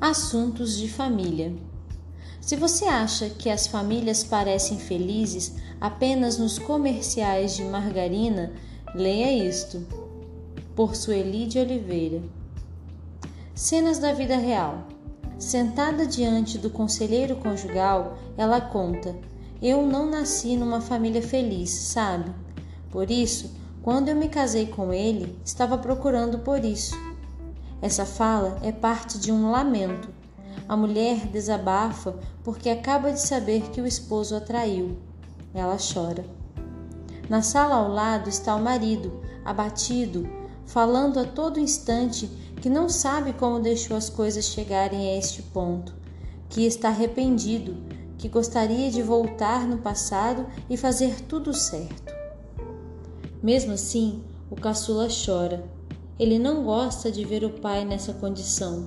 [0.00, 1.54] Assuntos de família.
[2.40, 8.50] Se você acha que as famílias parecem felizes apenas nos comerciais de margarina,
[8.94, 9.86] leia isto.
[10.74, 12.22] Por Sueli de Oliveira.
[13.54, 14.86] Cenas da vida real.
[15.38, 19.14] Sentada diante do conselheiro conjugal, ela conta:
[19.60, 22.32] Eu não nasci numa família feliz, sabe?
[22.90, 27.09] Por isso, quando eu me casei com ele, estava procurando por isso.
[27.82, 30.08] Essa fala é parte de um lamento.
[30.68, 34.98] A mulher desabafa porque acaba de saber que o esposo a traiu.
[35.54, 36.24] Ela chora.
[37.28, 40.28] Na sala ao lado está o marido, abatido,
[40.66, 42.26] falando a todo instante
[42.60, 45.94] que não sabe como deixou as coisas chegarem a este ponto,
[46.48, 47.76] que está arrependido,
[48.18, 52.12] que gostaria de voltar no passado e fazer tudo certo.
[53.42, 55.64] Mesmo assim, o caçula chora.
[56.20, 58.86] Ele não gosta de ver o pai nessa condição.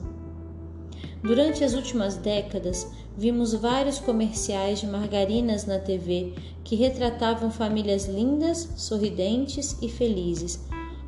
[1.21, 8.69] Durante as últimas décadas, vimos vários comerciais de margarinas na TV que retratavam famílias lindas,
[8.77, 10.61] sorridentes e felizes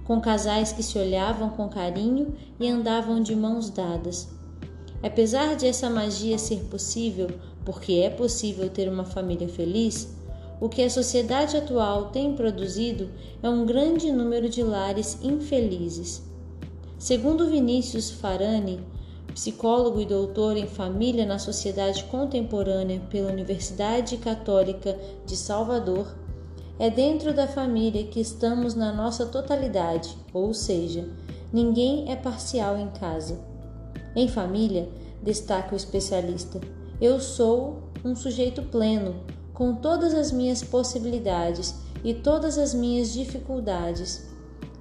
[0.06, 4.30] com casais que se olhavam com carinho e andavam de mãos dadas.
[5.04, 7.28] Apesar de essa magia ser possível,
[7.66, 10.16] porque é possível ter uma família feliz,
[10.60, 13.10] o que a sociedade atual tem produzido
[13.44, 16.24] é um grande número de lares infelizes.
[16.98, 18.80] Segundo Vinícius Farani,
[19.34, 26.16] psicólogo e doutor em família na sociedade contemporânea pela Universidade Católica de Salvador,
[26.80, 31.08] é dentro da família que estamos na nossa totalidade, ou seja,
[31.52, 33.40] ninguém é parcial em casa.
[34.16, 34.88] Em família,
[35.22, 36.62] destaca o especialista,
[37.02, 39.16] eu sou um sujeito pleno,
[39.56, 44.28] com todas as minhas possibilidades e todas as minhas dificuldades.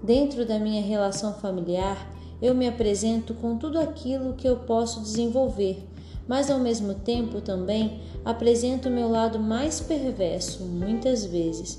[0.02, 2.10] Dentro da minha relação familiar,
[2.42, 5.88] eu me apresento com tudo aquilo que eu posso desenvolver
[6.26, 11.78] mas ao mesmo tempo também apresento o meu lado mais perverso, muitas vezes.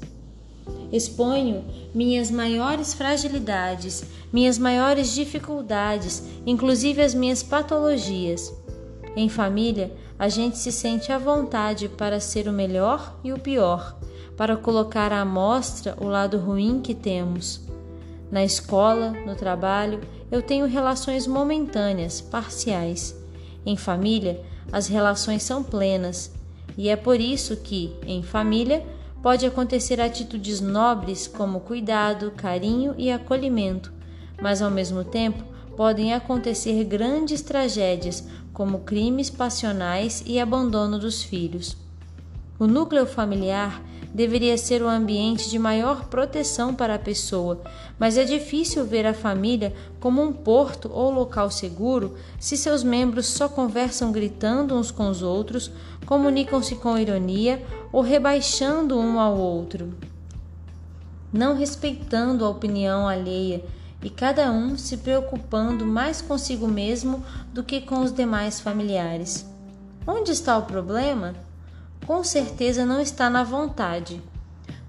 [0.92, 1.64] Exponho
[1.94, 8.54] minhas maiores fragilidades, minhas maiores dificuldades, inclusive as minhas patologias.
[9.16, 13.98] Em família, a gente se sente à vontade para ser o melhor e o pior,
[14.36, 17.62] para colocar à mostra o lado ruim que temos.
[18.30, 23.16] Na escola, no trabalho, eu tenho relações momentâneas, parciais.
[23.66, 26.34] Em família, as relações são plenas,
[26.78, 28.86] e é por isso que, em família,
[29.24, 33.94] pode acontecer atitudes nobres como cuidado, carinho e acolhimento,
[34.42, 41.76] mas ao mesmo tempo podem acontecer grandes tragédias como crimes passionais e abandono dos filhos.
[42.58, 43.82] O núcleo familiar
[44.14, 47.62] deveria ser o ambiente de maior proteção para a pessoa,
[48.00, 53.26] mas é difícil ver a família como um porto ou local seguro se seus membros
[53.26, 55.70] só conversam gritando uns com os outros,
[56.06, 59.94] comunicam-se com ironia ou rebaixando um ao outro,
[61.34, 63.66] não respeitando a opinião alheia
[64.02, 67.24] e cada um se preocupando mais consigo mesmo
[67.54, 69.46] do que com os demais familiares.
[70.06, 71.34] Onde está o problema?
[72.06, 74.22] com certeza não está na vontade.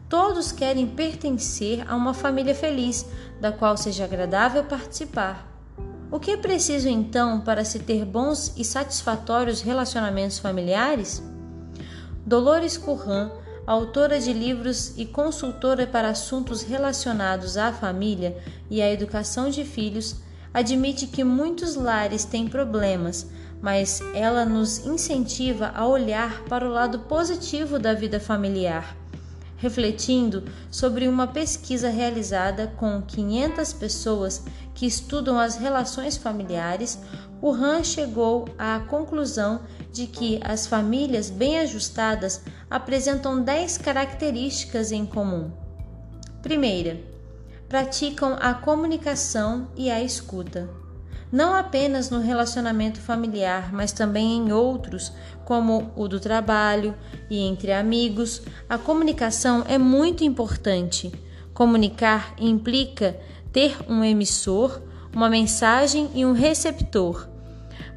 [0.09, 3.07] Todos querem pertencer a uma família feliz,
[3.41, 5.47] da qual seja agradável participar.
[6.11, 11.23] O que é preciso então para se ter bons e satisfatórios relacionamentos familiares?
[12.25, 13.31] Dolores Curran,
[13.67, 18.37] autora de livros e consultora para assuntos relacionados à família
[18.71, 20.17] e à educação de filhos,
[20.55, 23.27] admite que muitos lares têm problemas,
[23.61, 28.97] mas ela nos incentiva a olhar para o lado positivo da vida familiar.
[29.59, 34.45] Refletindo sobre uma pesquisa realizada com 500 pessoas
[34.75, 36.99] que estudam as relações familiares,
[37.41, 39.61] o Han chegou à conclusão
[39.93, 45.51] de que as famílias bem ajustadas apresentam 10 características em comum.
[46.43, 47.01] Primeira,
[47.69, 50.69] praticam a comunicação e a escuta
[51.31, 55.13] não apenas no relacionamento familiar, mas também em outros,
[55.45, 56.95] como o do trabalho
[57.29, 58.43] e entre amigos.
[58.69, 61.13] A comunicação é muito importante.
[61.53, 63.19] Comunicar implica
[63.53, 64.81] ter um emissor,
[65.15, 67.29] uma mensagem e um receptor.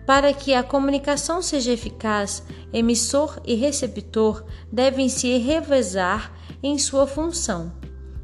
[0.10, 2.42] Para que a comunicação seja eficaz,
[2.74, 6.34] emissor e receptor devem se revezar
[6.64, 7.72] em sua função.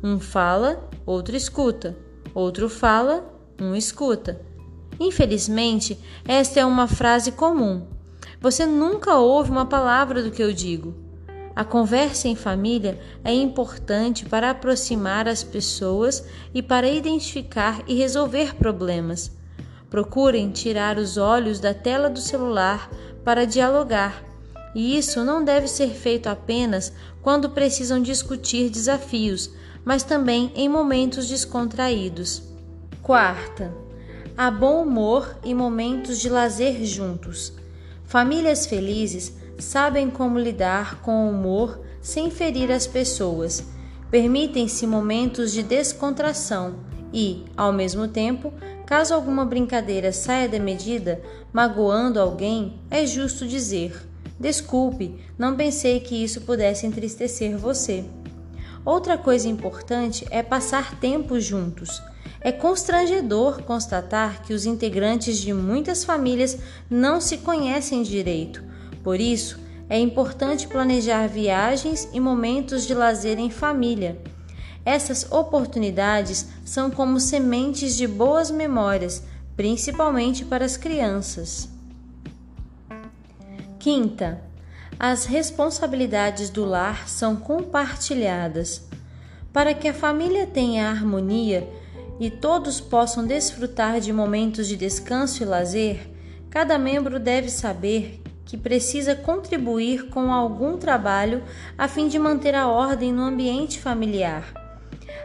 [0.03, 1.95] Um fala, outro escuta,
[2.33, 4.41] outro fala, um escuta.
[4.99, 7.85] Infelizmente, esta é uma frase comum.
[8.41, 10.95] Você nunca ouve uma palavra do que eu digo.
[11.55, 18.55] A conversa em família é importante para aproximar as pessoas e para identificar e resolver
[18.55, 19.44] problemas.
[19.89, 22.89] Procurem tirar os olhos da tela do celular
[23.23, 24.23] para dialogar,
[24.73, 26.91] e isso não deve ser feito apenas
[27.21, 29.49] quando precisam discutir desafios,
[29.85, 32.43] mas também em momentos descontraídos.
[33.01, 33.73] Quarta,
[34.35, 37.53] há bom humor e momentos de lazer juntos.
[38.03, 43.63] Famílias felizes sabem como lidar com o humor sem ferir as pessoas.
[44.11, 46.75] Permitem-se momentos de descontração
[47.13, 48.53] e, ao mesmo tempo,
[48.85, 51.21] caso alguma brincadeira saia da medida,
[51.51, 54.07] magoando alguém, é justo dizer:
[54.39, 58.05] Desculpe, não pensei que isso pudesse entristecer você.
[58.83, 62.01] Outra coisa importante é passar tempo juntos.
[62.39, 68.63] É constrangedor constatar que os integrantes de muitas famílias não se conhecem direito.
[69.03, 69.59] Por isso,
[69.89, 74.21] é importante planejar viagens e momentos de lazer em família.
[74.85, 79.23] Essas oportunidades são como sementes de boas memórias,
[79.57, 81.67] principalmente para as crianças.
[83.79, 84.41] Quinta,
[84.99, 88.83] as responsabilidades do lar são compartilhadas.
[89.51, 91.67] Para que a família tenha harmonia
[92.19, 96.09] e todos possam desfrutar de momentos de descanso e lazer,
[96.49, 101.43] cada membro deve saber que precisa contribuir com algum trabalho
[101.77, 104.64] a fim de manter a ordem no ambiente familiar.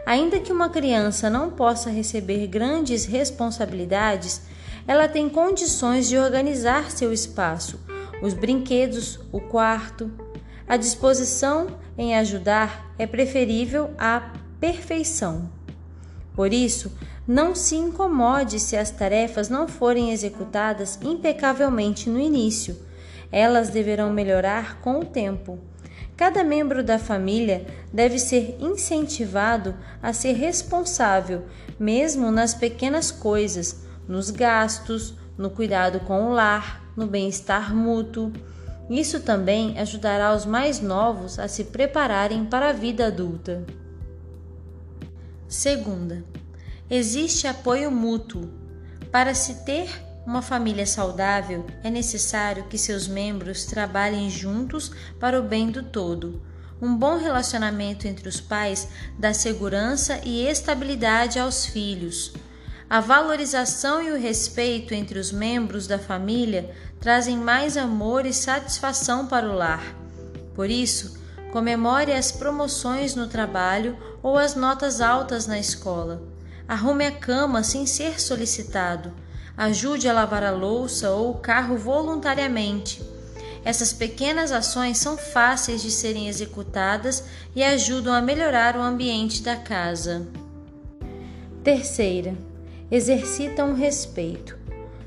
[0.05, 4.41] Ainda que uma criança não possa receber grandes responsabilidades,
[4.87, 7.79] ela tem condições de organizar seu espaço,
[8.21, 10.11] os brinquedos, o quarto.
[10.67, 11.67] A disposição
[11.97, 15.49] em ajudar é preferível à perfeição.
[16.35, 16.91] Por isso,
[17.27, 22.77] não se incomode se as tarefas não forem executadas impecavelmente no início.
[23.31, 25.59] Elas deverão melhorar com o tempo.
[26.21, 29.73] Cada membro da família deve ser incentivado
[30.03, 31.45] a ser responsável,
[31.79, 38.31] mesmo nas pequenas coisas, nos gastos, no cuidado com o lar, no bem-estar mútuo.
[38.87, 43.65] Isso também ajudará os mais novos a se prepararem para a vida adulta.
[45.47, 46.23] Segunda,
[46.87, 48.47] existe apoio mútuo.
[49.11, 49.89] Para se ter
[50.25, 56.41] uma família saudável, é necessário que seus membros trabalhem juntos para o bem do todo.
[56.81, 58.87] Um bom relacionamento entre os pais
[59.17, 62.33] dá segurança e estabilidade aos filhos.
[62.89, 69.27] A valorização e o respeito entre os membros da família trazem mais amor e satisfação
[69.27, 69.95] para o lar.
[70.53, 71.17] Por isso,
[71.51, 76.21] comemore as promoções no trabalho ou as notas altas na escola.
[76.67, 79.13] Arrume a cama sem ser solicitado
[79.55, 83.01] ajude a lavar a louça ou o carro voluntariamente.
[83.63, 87.23] Essas pequenas ações são fáceis de serem executadas
[87.55, 90.27] e ajudam a melhorar o ambiente da casa.
[91.63, 92.35] Terceira,
[92.89, 94.57] exercitam o respeito.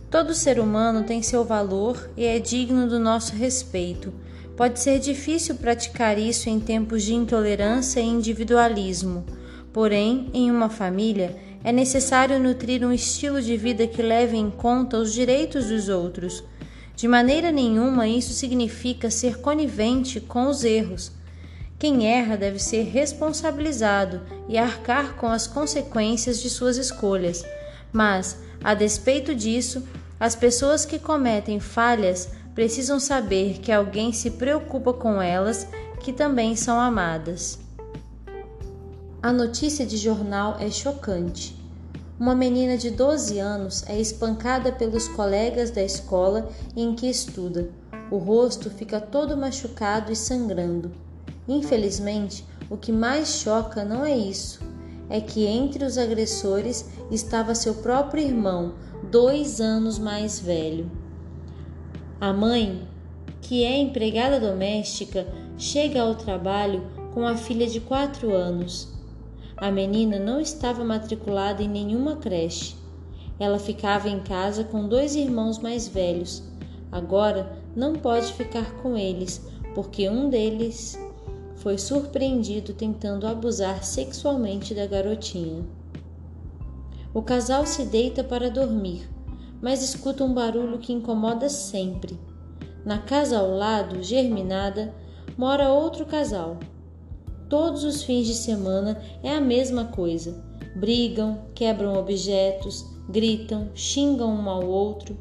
[0.08, 4.12] Todo ser humano tem seu valor e é digno do nosso respeito.
[4.56, 9.24] Pode ser difícil praticar isso em tempos de intolerância e individualismo,
[9.72, 14.98] porém, em uma família, é necessário nutrir um estilo de vida que leve em conta
[14.98, 16.44] os direitos dos outros.
[16.94, 21.10] De maneira nenhuma isso significa ser conivente com os erros.
[21.78, 27.44] Quem erra deve ser responsabilizado e arcar com as consequências de suas escolhas.
[27.90, 29.82] Mas, a despeito disso,
[30.20, 35.66] as pessoas que cometem falhas precisam saber que alguém se preocupa com elas,
[36.00, 37.63] que também são amadas.
[39.24, 41.56] A notícia de jornal é chocante.
[42.20, 47.70] Uma menina de 12 anos é espancada pelos colegas da escola em que estuda.
[48.10, 50.92] O rosto fica todo machucado e sangrando.
[51.48, 54.60] Infelizmente, o que mais choca não é isso,
[55.08, 58.74] é que entre os agressores estava seu próprio irmão,
[59.10, 60.90] dois anos mais velho.
[62.20, 62.86] A mãe,
[63.40, 65.26] que é empregada doméstica,
[65.56, 68.92] chega ao trabalho com a filha de quatro anos.
[69.56, 72.76] A menina não estava matriculada em nenhuma creche.
[73.38, 76.42] Ela ficava em casa com dois irmãos mais velhos.
[76.90, 79.44] Agora não pode ficar com eles,
[79.74, 80.98] porque um deles
[81.56, 85.64] foi surpreendido tentando abusar sexualmente da garotinha.
[87.12, 89.08] O casal se deita para dormir,
[89.62, 92.18] mas escuta um barulho que incomoda sempre.
[92.84, 94.92] Na casa ao lado, germinada,
[95.38, 96.58] mora outro casal.
[97.48, 100.42] Todos os fins de semana é a mesma coisa.
[100.74, 105.16] Brigam, quebram objetos, gritam, xingam um ao outro.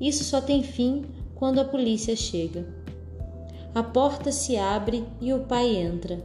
[0.00, 2.66] Isso só tem fim quando a polícia chega.
[3.74, 6.22] A porta se abre e o pai entra.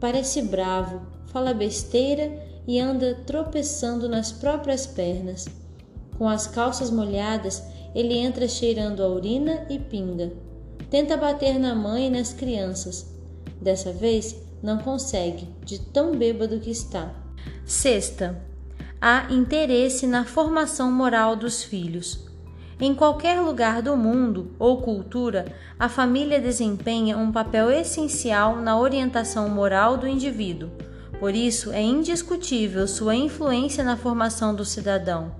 [0.00, 5.46] Parece bravo, fala besteira e anda tropeçando nas próprias pernas.
[6.16, 7.62] Com as calças molhadas,
[7.94, 10.32] ele entra cheirando a urina e pinga.
[10.90, 13.06] Tenta bater na mãe e nas crianças.
[13.60, 17.10] Dessa vez, não consegue, de tão bêbado que está.
[17.64, 18.42] Sexta,
[19.00, 22.26] há interesse na formação moral dos filhos.
[22.78, 25.46] Em qualquer lugar do mundo ou cultura,
[25.78, 30.70] a família desempenha um papel essencial na orientação moral do indivíduo.
[31.18, 35.32] Por isso, é indiscutível sua influência na formação do cidadão.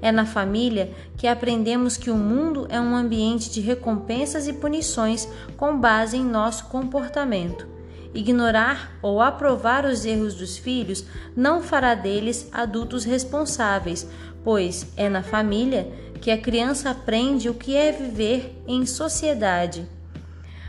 [0.00, 5.28] É na família que aprendemos que o mundo é um ambiente de recompensas e punições
[5.56, 7.77] com base em nosso comportamento.
[8.14, 11.04] Ignorar ou aprovar os erros dos filhos
[11.36, 14.08] não fará deles adultos responsáveis,
[14.42, 19.88] pois é na família que a criança aprende o que é viver em sociedade.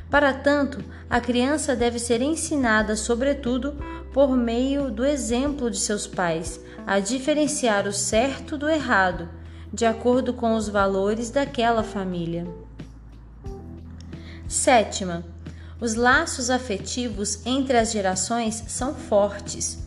[0.10, 3.76] Para tanto, a criança deve ser ensinada, sobretudo,
[4.12, 9.30] por meio do exemplo de seus pais, a diferenciar o certo do errado,
[9.72, 12.48] de acordo com os valores daquela família.
[14.48, 15.24] Sétima,
[15.82, 19.80] os laços afetivos entre as gerações são fortes.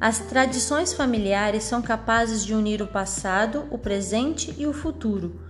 [0.00, 5.40] As tradições familiares são capazes de unir o passado, o presente e o futuro.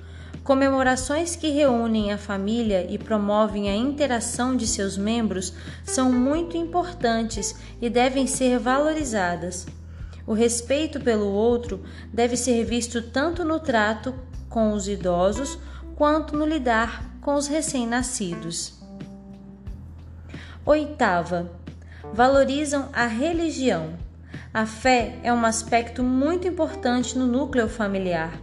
[0.43, 5.53] Comemorações que reúnem a família e promovem a interação de seus membros
[5.85, 9.67] são muito importantes e devem ser valorizadas.
[10.27, 14.15] O respeito pelo outro deve ser visto tanto no trato
[14.49, 15.59] com os idosos
[15.95, 18.80] quanto no lidar com os recém-nascidos.
[20.67, 21.51] Oitava,
[22.13, 23.95] valorizam a religião.
[24.53, 28.39] A fé é um aspecto muito importante no núcleo familiar.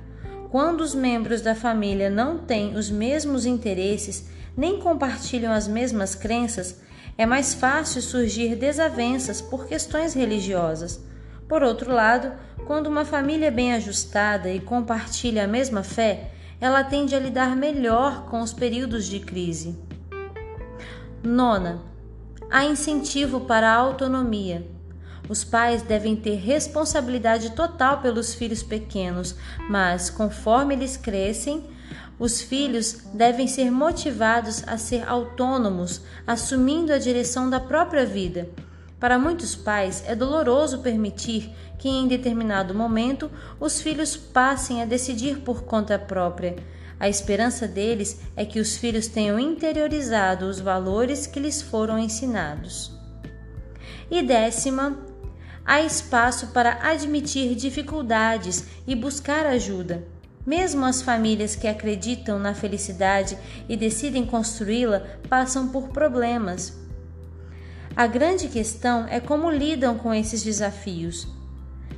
[0.50, 6.82] Quando os membros da família não têm os mesmos interesses nem compartilham as mesmas crenças,
[7.16, 11.00] é mais fácil surgir desavenças por questões religiosas.
[11.48, 12.32] Por outro lado,
[12.66, 17.56] quando uma família é bem ajustada e compartilha a mesma fé, ela tende a lidar
[17.56, 19.78] melhor com os períodos de crise.
[21.24, 21.82] Nona,
[22.50, 24.68] há incentivo para a autonomia.
[25.30, 29.36] Os pais devem ter responsabilidade total pelos filhos pequenos,
[29.70, 31.64] mas conforme eles crescem,
[32.20, 38.50] os filhos devem ser motivados a ser autônomos, assumindo a direção da própria vida.
[39.00, 45.40] Para muitos pais, é doloroso permitir que, em determinado momento, os filhos passem a decidir
[45.42, 46.56] por conta própria.
[47.00, 52.92] A esperança deles é que os filhos tenham interiorizado os valores que lhes foram ensinados.
[54.10, 54.98] E décima,
[55.64, 60.04] há espaço para admitir dificuldades e buscar ajuda.
[60.44, 63.38] Mesmo as famílias que acreditam na felicidade
[63.68, 66.74] e decidem construí-la passam por problemas.
[67.96, 71.28] A grande questão é como lidam com esses desafios.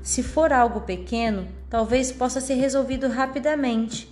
[0.01, 4.08] Se for algo pequeno, talvez possa ser resolvido rapidamente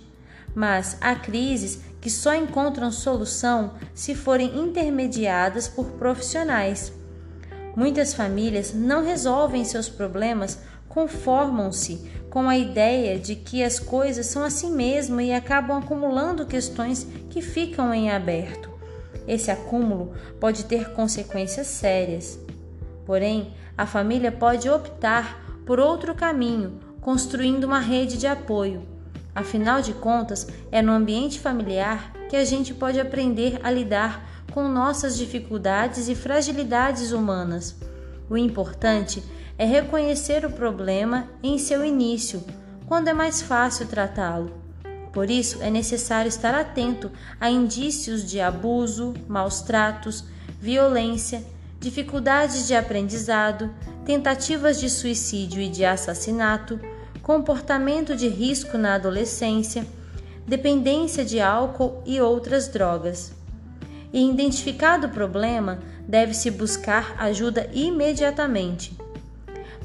[0.58, 6.92] mas há crises que só encontram solução se forem intermediadas por profissionais.
[7.76, 14.42] Muitas famílias não resolvem seus problemas, conformam-se com a ideia de que as coisas são
[14.42, 18.68] assim mesmo e acabam acumulando questões que ficam em aberto.
[19.28, 22.36] Esse acúmulo pode ter consequências sérias.
[23.06, 28.97] Porém, a família pode optar por outro caminho, construindo uma rede de apoio
[29.38, 34.66] Afinal de contas, é no ambiente familiar que a gente pode aprender a lidar com
[34.66, 37.76] nossas dificuldades e fragilidades humanas.
[38.28, 39.22] O importante
[39.56, 42.42] é reconhecer o problema em seu início,
[42.88, 44.50] quando é mais fácil tratá-lo.
[45.12, 47.08] Por isso, é necessário estar atento
[47.40, 50.24] a indícios de abuso, maus tratos,
[50.60, 51.44] violência,
[51.78, 53.72] dificuldades de aprendizado,
[54.04, 56.80] tentativas de suicídio e de assassinato
[57.28, 59.86] comportamento de risco na adolescência,
[60.46, 63.34] dependência de álcool e outras drogas.
[64.10, 68.96] E identificado o problema, deve-se buscar ajuda imediatamente.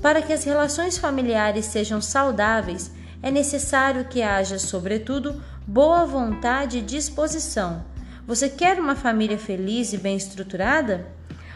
[0.02, 2.90] Para que as relações familiares sejam saudáveis,
[3.22, 7.84] é necessário que haja, sobretudo, boa vontade e disposição.
[8.26, 11.08] Você quer uma família feliz e bem estruturada?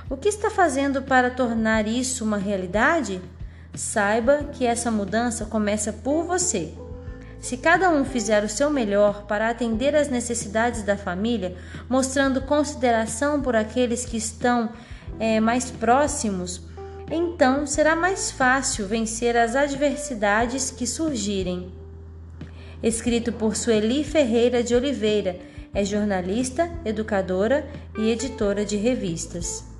[0.09, 3.21] O que está fazendo para tornar isso uma realidade?
[3.77, 6.73] Saiba que essa mudança começa por você.
[7.39, 11.55] Se cada um fizer o seu melhor para atender às necessidades da família,
[11.87, 14.69] mostrando consideração por aqueles que estão
[15.19, 16.63] é, mais próximos,
[17.11, 21.71] então será mais fácil vencer as adversidades que surgirem.
[22.81, 25.39] Escrito por Sueli Ferreira de Oliveira,
[25.73, 27.67] é jornalista, educadora
[27.97, 29.76] e editora de revistas.